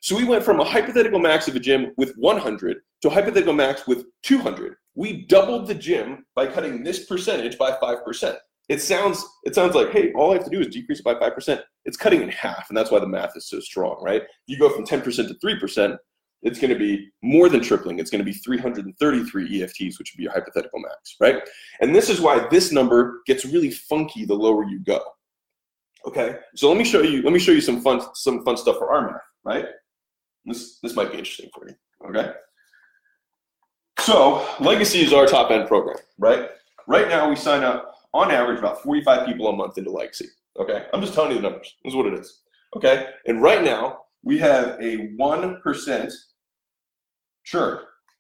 So 0.01 0.17
we 0.17 0.23
went 0.23 0.43
from 0.43 0.59
a 0.59 0.65
hypothetical 0.65 1.19
max 1.19 1.47
of 1.47 1.55
a 1.55 1.59
gym 1.59 1.91
with 1.97 2.13
100 2.17 2.77
to 3.01 3.07
a 3.07 3.11
hypothetical 3.11 3.53
max 3.53 3.87
with 3.87 4.05
200. 4.23 4.73
We 4.95 5.25
doubled 5.27 5.67
the 5.67 5.75
gym 5.75 6.25
by 6.35 6.47
cutting 6.47 6.83
this 6.83 7.05
percentage 7.05 7.57
by 7.57 7.71
5%. 7.71 8.37
It 8.69 8.81
sounds 8.81 9.23
it 9.43 9.53
sounds 9.53 9.75
like, 9.75 9.91
hey, 9.91 10.11
all 10.13 10.31
I 10.31 10.35
have 10.35 10.45
to 10.45 10.49
do 10.49 10.61
is 10.61 10.67
decrease 10.67 10.99
it 10.99 11.05
by 11.05 11.15
5%. 11.15 11.61
It's 11.85 11.97
cutting 11.97 12.21
in 12.21 12.29
half, 12.29 12.67
and 12.69 12.77
that's 12.77 12.89
why 12.89 12.99
the 12.99 13.07
math 13.07 13.35
is 13.35 13.47
so 13.47 13.59
strong, 13.59 14.01
right? 14.01 14.23
You 14.47 14.57
go 14.57 14.69
from 14.69 14.85
10% 14.85 15.03
to 15.03 15.33
3%, 15.33 15.97
it's 16.43 16.59
going 16.59 16.73
to 16.73 16.79
be 16.79 17.09
more 17.21 17.49
than 17.49 17.61
tripling. 17.61 17.99
It's 17.99 18.09
going 18.09 18.19
to 18.19 18.25
be 18.25 18.33
333 18.33 19.59
EFTs, 19.59 19.99
which 19.99 20.13
would 20.13 20.17
be 20.17 20.25
a 20.25 20.31
hypothetical 20.31 20.79
max, 20.79 21.15
right? 21.19 21.41
And 21.81 21.93
this 21.93 22.09
is 22.09 22.19
why 22.19 22.47
this 22.49 22.71
number 22.71 23.21
gets 23.27 23.45
really 23.45 23.71
funky 23.71 24.25
the 24.25 24.33
lower 24.33 24.63
you 24.65 24.79
go. 24.79 25.01
Okay, 26.05 26.37
so 26.55 26.67
let 26.67 26.77
me 26.77 26.83
show 26.83 27.01
you. 27.01 27.21
Let 27.21 27.31
me 27.31 27.39
show 27.39 27.51
you 27.51 27.61
some 27.61 27.81
fun 27.81 28.01
some 28.15 28.43
fun 28.43 28.57
stuff 28.57 28.77
for 28.77 28.91
our 28.91 29.11
math, 29.11 29.21
right? 29.43 29.65
This 30.45 30.79
this 30.79 30.95
might 30.95 31.11
be 31.11 31.19
interesting 31.19 31.49
for 31.53 31.67
you. 31.67 31.75
Okay. 32.09 32.31
So 33.99 34.47
Legacy 34.59 35.01
is 35.01 35.13
our 35.13 35.27
top 35.27 35.51
end 35.51 35.67
program, 35.67 35.97
right? 36.17 36.49
Right 36.87 37.07
now 37.07 37.29
we 37.29 37.35
sign 37.35 37.63
up 37.63 37.93
on 38.13 38.31
average 38.31 38.57
about 38.57 38.81
45 38.81 39.27
people 39.27 39.47
a 39.47 39.55
month 39.55 39.77
into 39.77 39.91
Legacy. 39.91 40.25
Okay, 40.59 40.87
I'm 40.91 41.01
just 41.01 41.13
telling 41.13 41.31
you 41.31 41.37
the 41.37 41.43
numbers. 41.43 41.75
This 41.83 41.91
is 41.91 41.95
what 41.95 42.07
it 42.07 42.19
is. 42.19 42.41
Okay, 42.75 43.09
and 43.27 43.43
right 43.43 43.63
now 43.63 43.99
we 44.23 44.39
have 44.39 44.79
a 44.81 45.13
one 45.17 45.61
percent 45.61 46.11
churn. 47.43 47.79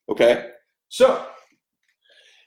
Okay, 0.09 0.49
so 0.89 1.25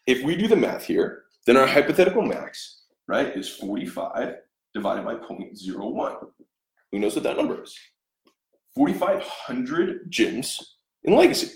if 0.07 0.23
we 0.23 0.37
do 0.37 0.49
the 0.49 0.57
math 0.57 0.85
here, 0.85 1.25
then 1.47 1.57
our 1.57 1.66
hypothetical 1.66 2.23
max, 2.23 2.83
right, 3.07 3.37
is 3.37 3.49
45 3.49 4.35
divided 4.75 5.04
by 5.04 5.14
0.01. 5.14 6.16
Who 6.93 6.99
knows 6.99 7.14
what 7.14 7.25
that 7.25 7.37
number 7.37 7.62
is? 7.62 7.76
4,500 8.75 10.11
gyms 10.11 10.62
in 11.04 11.14
legacy. 11.14 11.50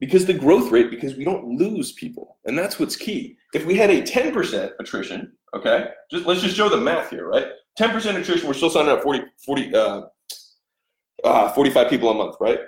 Because 0.00 0.26
the 0.26 0.34
growth 0.34 0.70
rate, 0.70 0.90
because 0.90 1.16
we 1.16 1.24
don't 1.24 1.58
lose 1.58 1.92
people. 1.92 2.38
And 2.44 2.58
that's 2.58 2.78
what's 2.78 2.96
key. 2.96 3.36
If 3.54 3.64
we 3.64 3.76
had 3.76 3.90
a 3.90 4.02
10% 4.02 4.72
attrition, 4.80 5.32
okay, 5.54 5.88
just 6.10 6.26
let's 6.26 6.42
just 6.42 6.56
show 6.56 6.68
the 6.68 6.76
math 6.76 7.10
here, 7.10 7.28
right? 7.28 7.46
10% 7.78 8.16
attrition, 8.16 8.46
we're 8.46 8.54
still 8.54 8.70
signing 8.70 8.90
up 8.90 9.02
40, 9.02 9.24
40 9.44 9.74
uh, 9.74 10.02
uh, 11.24 11.52
45 11.52 11.88
people 11.88 12.10
a 12.10 12.14
month, 12.14 12.36
right? 12.40 12.60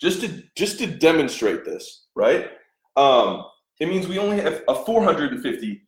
Just 0.00 0.20
to 0.20 0.42
just 0.56 0.78
to 0.78 0.86
demonstrate 0.86 1.64
this, 1.64 2.06
right? 2.14 2.50
Um, 2.96 3.44
it 3.80 3.88
means 3.88 4.06
we 4.06 4.18
only 4.18 4.40
have 4.40 4.62
a 4.68 4.74
450 4.74 5.82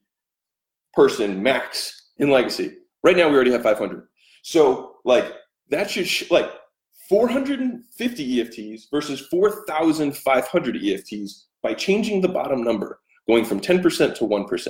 person 0.95 1.43
max 1.43 2.11
in 2.19 2.31
legacy. 2.31 2.77
Right 3.03 3.17
now, 3.17 3.29
we 3.29 3.35
already 3.35 3.53
have 3.53 3.63
500. 3.63 4.07
So, 4.43 4.97
like, 5.05 5.33
that 5.71 5.91
should, 5.91 6.07
sh- 6.07 6.31
like, 6.31 6.51
450 7.09 8.37
EFTs 8.37 8.83
versus 8.91 9.27
4,500 9.31 10.75
EFTs 10.77 11.45
by 11.63 11.75
changing 11.75 12.21
the 12.21 12.29
bottom 12.29 12.63
number, 12.63 13.01
going 13.27 13.45
from 13.45 13.61
10% 13.61 14.15
to 14.17 14.25
1%. 14.25 14.69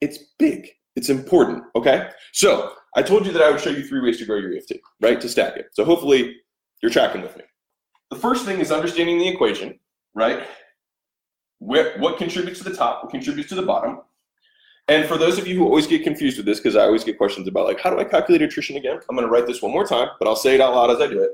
It's 0.00 0.18
big. 0.38 0.68
It's 0.96 1.08
important. 1.08 1.64
Okay. 1.74 2.08
So, 2.32 2.72
I 2.96 3.02
told 3.02 3.26
you 3.26 3.32
that 3.32 3.42
I 3.42 3.50
would 3.50 3.60
show 3.60 3.70
you 3.70 3.86
three 3.86 4.00
ways 4.00 4.18
to 4.18 4.26
grow 4.26 4.36
your 4.36 4.54
EFT, 4.56 4.72
right? 5.00 5.20
To 5.20 5.28
stack 5.28 5.56
it. 5.56 5.66
So, 5.72 5.84
hopefully, 5.84 6.36
you're 6.82 6.90
tracking 6.90 7.22
with 7.22 7.36
me. 7.36 7.44
The 8.10 8.16
first 8.16 8.44
thing 8.44 8.60
is 8.60 8.70
understanding 8.70 9.18
the 9.18 9.28
equation, 9.28 9.78
right? 10.14 10.46
Where, 11.58 11.98
what 11.98 12.18
contributes 12.18 12.58
to 12.58 12.64
the 12.68 12.76
top, 12.76 13.02
what 13.02 13.10
contributes 13.10 13.48
to 13.48 13.54
the 13.54 13.62
bottom. 13.62 14.00
And 14.88 15.06
for 15.06 15.18
those 15.18 15.38
of 15.38 15.46
you 15.46 15.56
who 15.56 15.64
always 15.64 15.86
get 15.86 16.04
confused 16.04 16.36
with 16.36 16.46
this, 16.46 16.60
because 16.60 16.76
I 16.76 16.82
always 16.82 17.02
get 17.02 17.18
questions 17.18 17.48
about 17.48 17.66
like, 17.66 17.80
how 17.80 17.90
do 17.90 17.98
I 17.98 18.04
calculate 18.04 18.42
attrition 18.42 18.76
again? 18.76 19.00
I'm 19.08 19.16
going 19.16 19.26
to 19.26 19.32
write 19.32 19.46
this 19.46 19.60
one 19.60 19.72
more 19.72 19.86
time, 19.86 20.08
but 20.18 20.28
I'll 20.28 20.36
say 20.36 20.54
it 20.54 20.60
out 20.60 20.74
loud 20.74 20.90
as 20.90 21.00
I 21.00 21.08
do 21.08 21.20
it. 21.22 21.30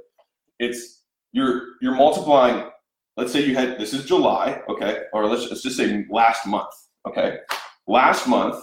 It's 0.58 1.02
you're 1.32 1.62
you're 1.82 1.94
multiplying. 1.94 2.70
Let's 3.16 3.32
say 3.32 3.44
you 3.44 3.54
had 3.54 3.78
this 3.78 3.92
is 3.92 4.06
July, 4.06 4.62
okay, 4.70 5.02
or 5.12 5.26
let's, 5.26 5.50
let's 5.50 5.62
just 5.62 5.76
say 5.76 6.06
last 6.10 6.46
month, 6.46 6.72
okay. 7.06 7.38
Last 7.86 8.26
month 8.26 8.56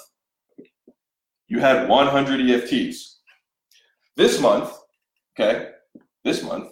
you 1.48 1.60
had 1.60 1.88
100 1.88 2.39
EFTs. 2.39 3.16
This 4.16 4.39
month, 4.39 4.72
okay, 5.39 5.70
this 6.24 6.42
month 6.42 6.72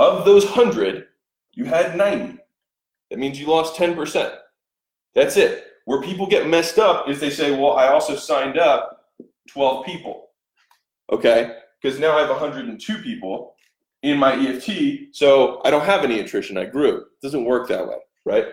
of 0.00 0.24
those 0.24 0.44
100, 0.44 1.06
you 1.52 1.66
had 1.66 1.96
90. 1.96 2.38
That 3.10 3.18
means 3.18 3.38
you 3.38 3.46
lost 3.46 3.76
10%. 3.76 4.34
That's 5.14 5.36
it. 5.36 5.66
Where 5.84 6.00
people 6.00 6.26
get 6.26 6.48
messed 6.48 6.78
up 6.78 7.08
is 7.08 7.20
they 7.20 7.30
say, 7.30 7.50
well, 7.50 7.72
I 7.72 7.88
also 7.88 8.16
signed 8.16 8.58
up 8.58 9.10
12 9.50 9.84
people. 9.84 10.30
Okay? 11.12 11.56
Because 11.80 11.98
now 11.98 12.16
I 12.16 12.20
have 12.20 12.30
102 12.30 12.98
people 12.98 13.54
in 14.02 14.16
my 14.16 14.32
EFT, 14.34 15.14
so 15.14 15.60
I 15.64 15.70
don't 15.70 15.84
have 15.84 16.04
any 16.04 16.20
attrition. 16.20 16.56
I 16.56 16.64
grew. 16.64 16.96
It 16.96 17.20
doesn't 17.22 17.44
work 17.44 17.68
that 17.68 17.86
way, 17.86 17.96
right? 18.24 18.46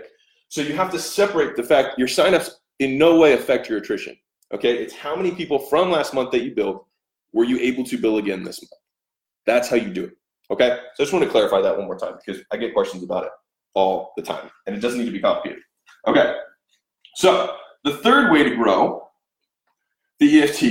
So 0.50 0.62
you 0.62 0.74
have 0.74 0.92
to 0.92 1.00
separate 1.00 1.56
the 1.56 1.63
fact 1.63 1.98
your 1.98 2.10
signups 2.10 2.50
in 2.80 2.98
no 2.98 3.18
way 3.18 3.34
affect 3.34 3.70
your 3.70 3.77
attrition. 3.77 4.18
Okay? 4.54 4.77
It's 4.77 4.94
how 4.94 5.16
many 5.16 5.32
people 5.32 5.60
from 5.60 5.92
last 5.92 6.13
month 6.13 6.32
that 6.32 6.44
you 6.44 6.54
built 6.54 6.86
were 7.32 7.46
you 7.46 7.58
able 7.60 7.86
to 7.86 7.98
bill 7.98 8.18
again 8.18 8.44
this 8.44 8.62
month. 8.62 8.82
That's 9.46 9.70
how 9.70 9.77
you 9.77 9.94
do 9.94 10.06
it. 10.06 10.17
Okay? 10.51 10.77
So 10.96 11.04
I 11.04 11.04
just 11.04 11.13
want 11.13 11.25
to 11.25 11.32
clarify 11.32 11.62
that 11.62 11.77
one 11.77 11.88
more 11.88 11.98
time 11.98 12.16
because 12.25 12.44
I 12.51 12.58
get 12.58 12.74
questions 12.74 13.04
about 13.04 13.25
it 13.25 13.32
all 13.77 14.13
the 14.18 14.24
time, 14.24 14.50
and 14.66 14.75
it 14.75 14.80
doesn't 14.80 15.00
need 15.00 15.06
to 15.06 15.12
be 15.12 15.20
complicated. 15.20 15.62
Okay, 16.08 16.36
so 17.16 17.56
the 17.84 17.98
third 17.98 18.32
way 18.32 18.44
to 18.44 18.56
grow 18.56 19.08
the 20.20 20.42
EFT 20.42 20.63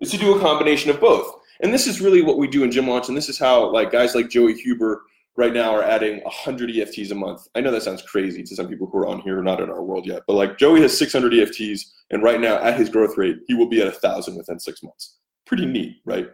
is 0.00 0.10
to 0.10 0.18
do 0.18 0.36
a 0.36 0.40
combination 0.40 0.90
of 0.90 1.00
both. 1.00 1.32
And 1.62 1.72
this 1.72 1.86
is 1.86 2.02
really 2.02 2.20
what 2.20 2.36
we 2.36 2.48
do 2.48 2.64
in 2.64 2.70
Gym 2.70 2.86
Launch, 2.86 3.08
and 3.08 3.16
this 3.16 3.30
is 3.30 3.38
how 3.38 3.72
like 3.72 3.90
guys 3.90 4.14
like 4.14 4.28
Joey 4.28 4.52
Huber 4.54 5.04
right 5.38 5.54
now 5.54 5.74
are 5.74 5.82
adding 5.82 6.22
100 6.24 6.68
EFTs 6.68 7.12
a 7.12 7.14
month. 7.14 7.46
I 7.54 7.62
know 7.62 7.70
that 7.70 7.82
sounds 7.82 8.02
crazy 8.02 8.42
to 8.42 8.56
some 8.56 8.68
people 8.68 8.88
who 8.88 8.98
are 8.98 9.06
on 9.06 9.20
here, 9.20 9.38
or 9.38 9.42
not 9.42 9.62
in 9.62 9.70
our 9.70 9.82
world 9.82 10.06
yet, 10.06 10.22
but 10.26 10.34
like 10.34 10.58
Joey 10.58 10.82
has 10.82 10.96
600 10.98 11.32
EFTs, 11.32 11.80
and 12.10 12.22
right 12.22 12.40
now 12.40 12.56
at 12.56 12.78
his 12.78 12.90
growth 12.90 13.16
rate, 13.16 13.38
he 13.46 13.54
will 13.54 13.68
be 13.68 13.80
at 13.80 13.88
a 13.88 13.92
thousand 13.92 14.36
within 14.36 14.60
six 14.60 14.82
months. 14.82 15.16
Pretty 15.46 15.64
neat, 15.64 15.96
right? 16.04 16.26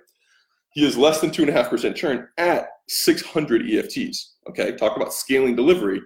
He 0.72 0.84
has 0.84 0.96
less 0.96 1.20
than 1.20 1.30
two 1.30 1.42
and 1.42 1.50
a 1.50 1.52
half 1.52 1.70
percent 1.70 1.96
churn 1.96 2.28
at 2.38 2.68
600 2.88 3.62
EFTs. 3.62 4.32
Okay, 4.48 4.72
talk 4.76 4.96
about 4.96 5.12
scaling 5.12 5.54
delivery. 5.54 6.00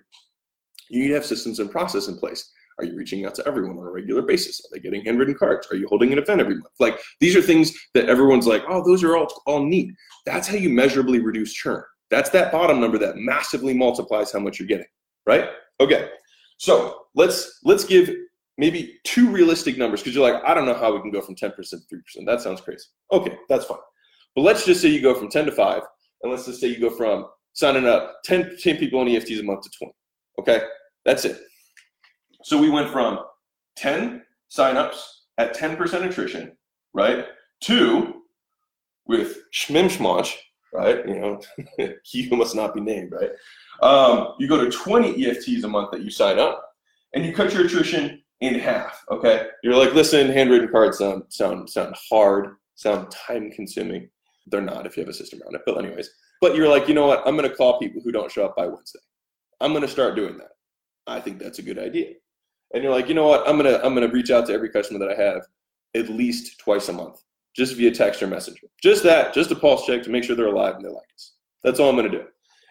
You 0.90 1.00
need 1.00 1.08
to 1.08 1.14
have 1.14 1.26
systems 1.26 1.58
and 1.58 1.70
process 1.70 2.08
in 2.08 2.18
place. 2.18 2.52
Are 2.78 2.84
you 2.84 2.94
reaching 2.96 3.24
out 3.24 3.34
to 3.36 3.46
everyone 3.46 3.78
on 3.78 3.86
a 3.86 3.90
regular 3.90 4.22
basis? 4.22 4.60
Are 4.60 4.68
they 4.72 4.80
getting 4.80 5.04
handwritten 5.04 5.34
cards? 5.34 5.66
Are 5.70 5.76
you 5.76 5.88
holding 5.88 6.12
an 6.12 6.18
event 6.18 6.40
every 6.40 6.56
month? 6.56 6.74
Like 6.78 6.98
these 7.20 7.34
are 7.34 7.40
things 7.40 7.72
that 7.94 8.08
everyone's 8.08 8.46
like, 8.46 8.62
oh, 8.68 8.84
those 8.84 9.02
are 9.02 9.16
all 9.16 9.28
all 9.46 9.64
neat. 9.64 9.94
That's 10.26 10.46
how 10.46 10.56
you 10.56 10.68
measurably 10.68 11.20
reduce 11.20 11.52
churn. 11.54 11.82
That's 12.10 12.30
that 12.30 12.52
bottom 12.52 12.80
number 12.80 12.98
that 12.98 13.16
massively 13.16 13.72
multiplies 13.72 14.32
how 14.32 14.40
much 14.40 14.58
you're 14.58 14.68
getting, 14.68 14.86
right? 15.26 15.48
Okay. 15.80 16.10
So 16.58 17.06
let's 17.14 17.60
let's 17.64 17.84
give 17.84 18.10
maybe 18.58 18.98
two 19.04 19.30
realistic 19.30 19.78
numbers 19.78 20.00
because 20.00 20.14
you're 20.14 20.30
like, 20.30 20.42
I 20.44 20.54
don't 20.54 20.66
know 20.66 20.74
how 20.74 20.94
we 20.94 21.00
can 21.00 21.10
go 21.10 21.20
from 21.20 21.34
10% 21.34 21.54
to 21.54 21.76
3%. 21.76 21.80
That 22.24 22.40
sounds 22.40 22.60
crazy. 22.60 22.86
Okay, 23.12 23.36
that's 23.48 23.66
fine. 23.66 23.78
But 24.36 24.42
let's 24.42 24.66
just 24.66 24.82
say 24.82 24.88
you 24.88 25.00
go 25.00 25.14
from 25.14 25.30
10 25.30 25.46
to 25.46 25.52
5, 25.52 25.82
and 26.22 26.30
let's 26.30 26.44
just 26.44 26.60
say 26.60 26.68
you 26.68 26.78
go 26.78 26.90
from 26.90 27.26
signing 27.54 27.86
up 27.86 28.16
10, 28.24 28.58
10 28.60 28.76
people 28.76 29.00
on 29.00 29.06
EFTs 29.06 29.40
a 29.40 29.42
month 29.42 29.62
to 29.62 29.70
20. 29.78 29.92
Okay, 30.40 30.60
that's 31.06 31.24
it. 31.24 31.40
So 32.44 32.60
we 32.60 32.68
went 32.68 32.90
from 32.90 33.18
10 33.76 34.22
signups 34.54 35.02
at 35.38 35.56
10% 35.56 36.06
attrition, 36.06 36.52
right, 36.92 37.24
to 37.62 38.22
with 39.06 39.38
Schmimschmoch, 39.54 40.30
right, 40.74 41.08
you 41.08 41.18
know, 41.18 41.40
he 42.04 42.24
who 42.24 42.36
must 42.36 42.54
not 42.54 42.74
be 42.74 42.82
named, 42.82 43.12
right, 43.12 43.30
um, 43.82 44.34
you 44.38 44.48
go 44.48 44.62
to 44.62 44.70
20 44.70 45.14
EFTs 45.14 45.64
a 45.64 45.68
month 45.68 45.92
that 45.92 46.02
you 46.02 46.10
sign 46.10 46.38
up, 46.38 46.62
and 47.14 47.24
you 47.24 47.32
cut 47.32 47.54
your 47.54 47.64
attrition 47.64 48.22
in 48.42 48.58
half, 48.58 49.02
okay? 49.10 49.46
You're 49.62 49.76
like, 49.76 49.94
listen, 49.94 50.28
handwritten 50.28 50.68
cards 50.68 50.98
sound, 50.98 51.22
sound, 51.30 51.70
sound 51.70 51.94
hard, 52.10 52.56
sound 52.74 53.10
time 53.10 53.50
consuming. 53.50 54.10
They're 54.46 54.60
not 54.60 54.86
if 54.86 54.96
you 54.96 55.02
have 55.02 55.10
a 55.10 55.14
system 55.14 55.40
around 55.42 55.56
it. 55.56 55.62
But 55.66 55.78
anyways, 55.78 56.10
but 56.40 56.54
you're 56.54 56.68
like, 56.68 56.88
you 56.88 56.94
know 56.94 57.06
what? 57.06 57.26
I'm 57.26 57.36
going 57.36 57.48
to 57.48 57.54
call 57.54 57.78
people 57.78 58.00
who 58.02 58.12
don't 58.12 58.30
show 58.30 58.44
up 58.44 58.56
by 58.56 58.66
Wednesday. 58.66 59.00
I'm 59.60 59.72
going 59.72 59.82
to 59.82 59.88
start 59.88 60.16
doing 60.16 60.36
that. 60.38 60.52
I 61.06 61.20
think 61.20 61.38
that's 61.38 61.58
a 61.58 61.62
good 61.62 61.78
idea. 61.78 62.14
And 62.74 62.82
you're 62.82 62.92
like, 62.92 63.08
you 63.08 63.14
know 63.14 63.26
what? 63.26 63.48
I'm 63.48 63.58
going 63.58 63.72
to 63.72 63.84
I'm 63.84 63.94
going 63.94 64.06
to 64.06 64.12
reach 64.12 64.30
out 64.30 64.46
to 64.46 64.52
every 64.52 64.70
customer 64.70 64.98
that 65.00 65.16
I 65.18 65.22
have 65.22 65.42
at 65.94 66.08
least 66.10 66.58
twice 66.58 66.88
a 66.88 66.92
month, 66.92 67.22
just 67.54 67.76
via 67.76 67.90
text 67.90 68.22
or 68.22 68.26
messenger. 68.26 68.66
Just 68.82 69.02
that, 69.04 69.32
just 69.32 69.50
a 69.50 69.56
pulse 69.56 69.86
check 69.86 70.02
to 70.02 70.10
make 70.10 70.24
sure 70.24 70.36
they're 70.36 70.46
alive 70.46 70.74
and 70.76 70.84
they 70.84 70.88
like 70.88 71.08
us. 71.14 71.32
That's 71.64 71.80
all 71.80 71.88
I'm 71.88 71.96
going 71.96 72.10
to 72.10 72.18
do. 72.18 72.24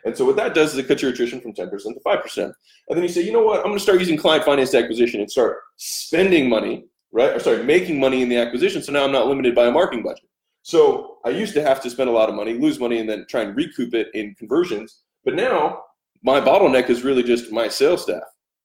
And 0.05 0.15
so 0.15 0.23
what 0.23 0.35
that 0.35 0.53
does 0.53 0.73
is 0.73 0.77
it 0.77 0.87
cuts 0.87 1.01
your 1.01 1.11
attrition 1.11 1.41
from 1.41 1.53
10% 1.53 1.69
to 1.69 1.99
5%. 2.05 2.37
And 2.37 2.53
then 2.89 3.01
you 3.01 3.09
say, 3.09 3.21
you 3.21 3.31
know 3.31 3.43
what? 3.43 3.57
I'm 3.59 3.65
going 3.65 3.77
to 3.77 3.83
start 3.83 3.99
using 3.99 4.17
client 4.17 4.45
finance 4.45 4.75
acquisition 4.75 5.19
and 5.19 5.29
start 5.29 5.57
spending 5.77 6.47
money, 6.47 6.85
right? 7.11 7.31
Or 7.35 7.39
sorry, 7.39 7.63
making 7.63 7.99
money 7.99 8.21
in 8.21 8.29
the 8.29 8.37
acquisition. 8.37 8.83
So 8.83 8.91
now 8.91 9.03
I'm 9.03 9.11
not 9.11 9.27
limited 9.27 9.55
by 9.55 9.65
a 9.65 9.71
marketing 9.71 10.03
budget. 10.03 10.29
So 10.65 11.19
I 11.23 11.29
used 11.29 11.53
to 11.53 11.61
have 11.61 11.79
to 11.83 11.91
spend 11.91 12.09
a 12.09 12.11
lot 12.11 12.27
of 12.27 12.33
money, 12.33 12.55
lose 12.55 12.79
money, 12.79 12.97
and 12.97 13.07
then 13.07 13.27
try 13.29 13.41
and 13.41 13.55
recoup 13.55 13.93
it 13.93 14.07
in 14.15 14.33
conversions. 14.33 15.03
But 15.23 15.35
now 15.35 15.83
my 16.23 16.41
bottleneck 16.41 16.89
is 16.89 17.03
really 17.03 17.21
just 17.21 17.51
my 17.51 17.67
sales 17.67 18.01
staff, 18.01 18.23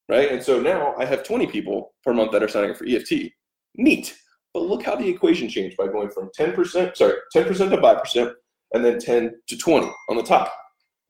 right? 0.08 0.32
And 0.32 0.42
so 0.42 0.58
now 0.58 0.94
I 0.98 1.04
have 1.04 1.22
20 1.22 1.46
people 1.48 1.92
per 2.02 2.14
month 2.14 2.32
that 2.32 2.42
are 2.42 2.48
signing 2.48 2.70
up 2.70 2.78
for 2.78 2.86
EFT. 2.86 3.32
Neat. 3.74 4.16
But 4.54 4.62
look 4.62 4.82
how 4.82 4.96
the 4.96 5.06
equation 5.06 5.46
changed 5.46 5.76
by 5.76 5.88
going 5.88 6.08
from 6.08 6.30
10%, 6.38 6.96
sorry, 6.96 7.16
10% 7.36 7.68
to 7.68 7.76
5%, 7.76 8.32
and 8.72 8.82
then 8.82 8.98
10 8.98 9.34
to 9.48 9.58
20 9.58 9.92
on 10.08 10.16
the 10.16 10.22
top. 10.22 10.50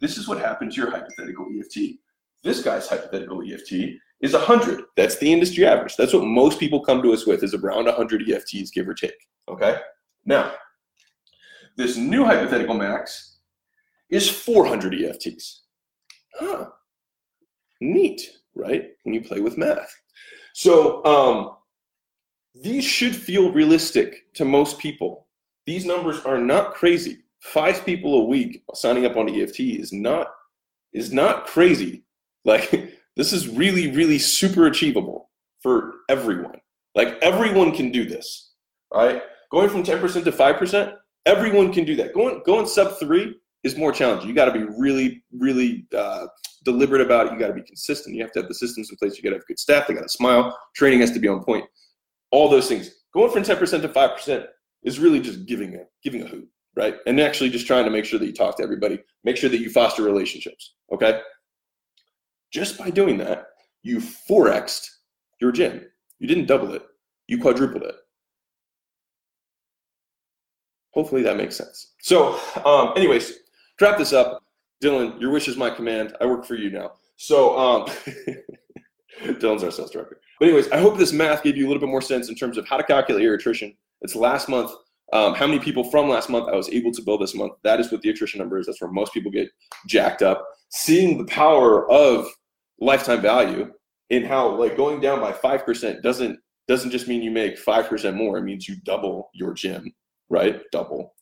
This 0.00 0.18
is 0.18 0.26
what 0.26 0.40
happened 0.40 0.72
to 0.72 0.80
your 0.80 0.90
hypothetical 0.90 1.46
EFT. 1.56 2.00
This 2.42 2.64
guy's 2.64 2.88
hypothetical 2.88 3.42
EFT 3.48 3.94
is 4.22 4.32
100. 4.32 4.82
That's 4.96 5.18
the 5.18 5.32
industry 5.32 5.64
average. 5.66 5.94
That's 5.94 6.14
what 6.14 6.24
most 6.24 6.58
people 6.58 6.80
come 6.80 7.00
to 7.02 7.12
us 7.12 7.26
with 7.26 7.44
is 7.44 7.54
around 7.54 7.84
100 7.84 8.26
EFTs, 8.26 8.72
give 8.72 8.88
or 8.88 8.94
take. 8.94 9.14
Okay? 9.48 9.78
Now, 10.24 10.52
this 11.76 11.96
new 11.96 12.24
hypothetical 12.24 12.74
max 12.74 13.38
is 14.10 14.28
400 14.28 14.92
EFTs. 14.92 15.60
Huh. 16.34 16.66
Neat, 17.80 18.30
right? 18.54 18.90
When 19.04 19.14
you 19.14 19.22
play 19.22 19.40
with 19.40 19.58
math. 19.58 19.94
So 20.52 21.04
um, 21.04 21.56
these 22.54 22.84
should 22.84 23.14
feel 23.14 23.52
realistic 23.52 24.32
to 24.34 24.44
most 24.44 24.78
people. 24.78 25.26
These 25.66 25.86
numbers 25.86 26.20
are 26.24 26.38
not 26.38 26.74
crazy. 26.74 27.18
Five 27.40 27.86
people 27.86 28.20
a 28.20 28.24
week 28.24 28.62
signing 28.74 29.06
up 29.06 29.16
on 29.16 29.28
EFT 29.28 29.60
is 29.60 29.92
not 29.92 30.28
is 30.92 31.12
not 31.12 31.46
crazy. 31.46 32.04
Like 32.44 32.70
this 33.16 33.32
is 33.32 33.48
really, 33.48 33.90
really 33.90 34.18
super 34.18 34.66
achievable 34.66 35.30
for 35.60 35.94
everyone. 36.08 36.60
Like 36.94 37.18
everyone 37.22 37.72
can 37.72 37.92
do 37.92 38.04
this, 38.04 38.52
right? 38.92 39.22
Going 39.50 39.68
from 39.68 39.82
10% 39.82 40.24
to 40.24 40.32
5%, 40.32 40.96
Everyone 41.26 41.72
can 41.72 41.84
do 41.84 41.96
that. 41.96 42.14
Going 42.14 42.42
going 42.44 42.66
sub 42.66 42.98
three 42.98 43.36
is 43.62 43.76
more 43.76 43.92
challenging. 43.92 44.28
You 44.28 44.34
got 44.34 44.46
to 44.46 44.52
be 44.52 44.64
really, 44.78 45.22
really 45.32 45.86
uh, 45.96 46.26
deliberate 46.64 47.02
about 47.02 47.26
it. 47.26 47.32
You 47.32 47.38
got 47.38 47.48
to 47.48 47.54
be 47.54 47.62
consistent. 47.62 48.16
You 48.16 48.22
have 48.22 48.32
to 48.32 48.40
have 48.40 48.48
the 48.48 48.54
systems 48.54 48.90
in 48.90 48.96
place. 48.96 49.16
You 49.16 49.22
got 49.22 49.30
to 49.30 49.36
have 49.36 49.46
good 49.46 49.58
staff. 49.58 49.86
They 49.86 49.94
got 49.94 50.02
to 50.02 50.08
smile. 50.08 50.56
Training 50.74 51.00
has 51.00 51.10
to 51.12 51.18
be 51.18 51.28
on 51.28 51.44
point. 51.44 51.64
All 52.30 52.48
those 52.48 52.68
things. 52.68 52.90
Going 53.12 53.30
from 53.30 53.42
ten 53.42 53.56
percent 53.56 53.82
to 53.82 53.88
five 53.88 54.16
percent 54.16 54.46
is 54.82 54.98
really 54.98 55.20
just 55.20 55.46
giving 55.46 55.74
a 55.74 55.80
giving 56.02 56.22
a 56.22 56.26
hoot, 56.26 56.48
right? 56.76 56.96
And 57.06 57.20
actually 57.20 57.50
just 57.50 57.66
trying 57.66 57.84
to 57.84 57.90
make 57.90 58.04
sure 58.04 58.18
that 58.18 58.26
you 58.26 58.32
talk 58.32 58.56
to 58.56 58.62
everybody. 58.62 58.98
Make 59.24 59.36
sure 59.36 59.50
that 59.50 59.60
you 59.60 59.68
foster 59.68 60.02
relationships. 60.02 60.74
Okay. 60.92 61.20
Just 62.50 62.78
by 62.78 62.90
doing 62.90 63.18
that, 63.18 63.46
you 63.82 63.98
forexed 63.98 64.88
your 65.40 65.52
gym. 65.52 65.84
You 66.18 66.28
didn't 66.28 66.46
double 66.46 66.74
it. 66.74 66.82
You 67.28 67.40
quadrupled 67.40 67.82
it. 67.82 67.94
Hopefully 70.92 71.22
that 71.22 71.36
makes 71.36 71.56
sense. 71.56 71.92
So, 72.00 72.38
um, 72.64 72.92
anyways, 72.96 73.32
wrap 73.80 73.98
this 73.98 74.12
up. 74.12 74.42
Dylan, 74.82 75.20
your 75.20 75.30
wish 75.30 75.46
is 75.46 75.56
my 75.56 75.70
command. 75.70 76.16
I 76.20 76.26
work 76.26 76.44
for 76.44 76.54
you 76.54 76.70
now. 76.70 76.92
So, 77.16 77.58
um, 77.58 77.86
Dylan's 79.22 79.62
our 79.62 79.70
sales 79.70 79.90
director. 79.90 80.20
But 80.38 80.46
anyways, 80.46 80.70
I 80.70 80.78
hope 80.78 80.96
this 80.96 81.12
math 81.12 81.42
gave 81.42 81.56
you 81.56 81.66
a 81.66 81.68
little 81.68 81.80
bit 81.80 81.90
more 81.90 82.00
sense 82.00 82.28
in 82.28 82.34
terms 82.34 82.56
of 82.56 82.66
how 82.66 82.78
to 82.78 82.82
calculate 82.82 83.22
your 83.22 83.34
attrition. 83.34 83.76
It's 84.00 84.16
last 84.16 84.48
month. 84.48 84.70
Um, 85.12 85.34
how 85.34 85.46
many 85.46 85.58
people 85.58 85.84
from 85.84 86.08
last 86.08 86.30
month 86.30 86.48
I 86.48 86.54
was 86.54 86.70
able 86.70 86.92
to 86.92 87.02
build 87.02 87.20
this 87.20 87.34
month? 87.34 87.52
That 87.62 87.80
is 87.80 87.90
what 87.90 88.00
the 88.00 88.10
attrition 88.10 88.38
number 88.38 88.58
is. 88.58 88.66
That's 88.66 88.80
where 88.80 88.90
most 88.90 89.12
people 89.12 89.30
get 89.30 89.48
jacked 89.86 90.22
up. 90.22 90.46
Seeing 90.70 91.18
the 91.18 91.24
power 91.24 91.90
of 91.90 92.26
lifetime 92.80 93.20
value 93.20 93.70
in 94.08 94.24
how 94.24 94.48
like 94.54 94.76
going 94.76 95.00
down 95.00 95.20
by 95.20 95.32
five 95.32 95.64
percent 95.64 96.02
doesn't 96.02 96.38
doesn't 96.68 96.90
just 96.90 97.08
mean 97.08 97.22
you 97.22 97.30
make 97.30 97.58
five 97.58 97.88
percent 97.88 98.16
more. 98.16 98.38
It 98.38 98.42
means 98.42 98.68
you 98.68 98.76
double 98.84 99.30
your 99.34 99.52
gym, 99.52 99.92
right? 100.30 100.60
Double. 100.72 101.14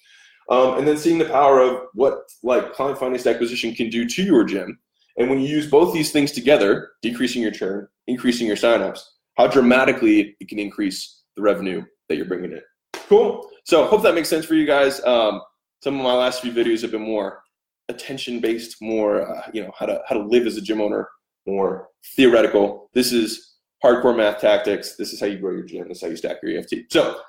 Um, 0.49 0.79
and 0.79 0.87
then 0.87 0.97
seeing 0.97 1.19
the 1.19 1.27
power 1.27 1.61
of 1.61 1.83
what 1.93 2.21
like 2.43 2.73
client 2.73 2.99
financed 2.99 3.27
acquisition 3.27 3.75
can 3.75 3.91
do 3.91 4.09
to 4.09 4.23
your 4.23 4.45
gym 4.45 4.79
and 5.19 5.29
when 5.29 5.41
you 5.41 5.49
use 5.49 5.69
both 5.69 5.93
these 5.93 6.13
things 6.13 6.31
together, 6.31 6.91
decreasing 7.03 7.43
your 7.43 7.51
churn, 7.51 7.89
increasing 8.07 8.47
your 8.47 8.57
signups, 8.57 9.01
how 9.37 9.49
dramatically 9.49 10.37
it 10.41 10.49
can 10.49 10.61
increase 10.61 11.23
the 11.37 11.43
revenue 11.43 11.85
that 12.09 12.17
you're 12.17 12.25
bringing 12.25 12.53
in. 12.53 12.63
Cool. 12.93 13.51
So 13.65 13.85
hope 13.87 14.03
that 14.05 14.15
makes 14.15 14.29
sense 14.29 14.45
for 14.45 14.55
you 14.55 14.65
guys. 14.65 15.05
Um, 15.05 15.43
some 15.83 15.97
of 15.97 16.05
my 16.05 16.15
last 16.15 16.41
few 16.41 16.53
videos 16.53 16.83
have 16.83 16.93
been 16.93 17.03
more 17.03 17.43
attention 17.89 18.41
based, 18.41 18.81
more 18.81 19.29
uh, 19.29 19.51
you 19.53 19.63
know 19.63 19.73
how 19.77 19.87
to 19.87 20.01
how 20.09 20.17
to 20.17 20.25
live 20.25 20.47
as 20.47 20.57
a 20.57 20.61
gym 20.61 20.81
owner, 20.81 21.09
more 21.47 21.89
theoretical. 22.17 22.89
This 22.95 23.13
is 23.13 23.57
hardcore 23.85 24.17
math 24.17 24.41
tactics. 24.41 24.97
This 24.97 25.13
is 25.13 25.21
how 25.21 25.27
you 25.27 25.39
grow 25.39 25.53
your 25.53 25.65
gym. 25.65 25.89
This 25.89 25.99
is 25.99 26.03
how 26.03 26.09
you 26.09 26.17
stack 26.17 26.37
your 26.43 26.59
EFT. 26.59 26.93
So, 26.93 27.21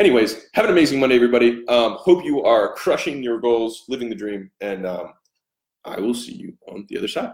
anyways, 0.00 0.46
have 0.54 0.64
an 0.64 0.70
amazing 0.72 0.98
Monday, 0.98 1.14
everybody. 1.14 1.66
Um, 1.68 1.92
hope 1.92 2.24
you 2.24 2.42
are 2.42 2.74
crushing 2.74 3.22
your 3.22 3.38
goals, 3.38 3.84
living 3.88 4.08
the 4.08 4.14
dream, 4.14 4.50
and 4.60 4.86
um, 4.86 5.12
I 5.84 6.00
will 6.00 6.14
see 6.14 6.32
you 6.32 6.56
on 6.68 6.86
the 6.88 6.98
other 6.98 7.08
side. 7.08 7.32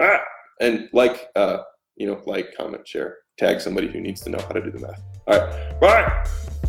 Ah! 0.00 0.20
And 0.60 0.88
like, 0.92 1.28
uh, 1.36 1.58
you 1.96 2.06
know, 2.06 2.20
like, 2.26 2.56
comment, 2.56 2.88
share, 2.88 3.18
tag 3.38 3.60
somebody 3.60 3.88
who 3.88 4.00
needs 4.00 4.22
to 4.22 4.30
know 4.30 4.38
how 4.38 4.54
to 4.54 4.62
do 4.62 4.70
the 4.70 4.80
math. 4.80 5.02
All 5.26 5.38
right. 5.38 5.80
Bye. 5.80 6.61